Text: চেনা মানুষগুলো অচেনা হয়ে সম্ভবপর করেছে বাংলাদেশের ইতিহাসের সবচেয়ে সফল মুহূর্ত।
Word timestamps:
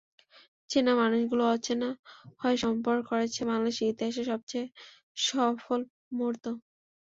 চেনা 0.69 0.93
মানুষগুলো 0.95 1.43
অচেনা 1.53 1.89
হয়ে 2.41 2.57
সম্ভবপর 2.63 2.97
করেছে 3.09 3.39
বাংলাদেশের 3.49 3.91
ইতিহাসের 3.91 4.25
সবচেয়ে 4.31 4.65
সফল 5.25 5.79
মুহূর্ত। 6.17 6.45